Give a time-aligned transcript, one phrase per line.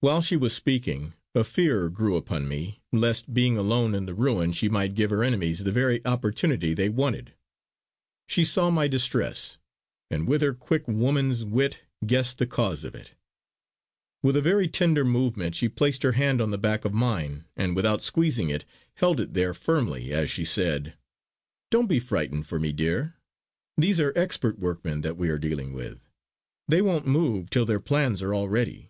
[0.00, 4.52] While she was speaking a fear grew upon me lest being alone in the ruin
[4.52, 7.34] she might give her enemies the very opportunity they wanted.
[8.26, 9.58] She saw my distress,
[10.10, 13.12] and with her quick woman's wit guessed the cause of it.
[14.22, 17.76] With a very tender movement she placed her hand on the back of mine, and
[17.76, 18.64] without squeezing it
[18.94, 20.96] held it there firmly as she said:
[21.70, 23.16] "Don't be frightened for me, dear.
[23.76, 26.06] These are expert workmen that we are dealing with.
[26.68, 28.88] They won't move till their plans are all ready.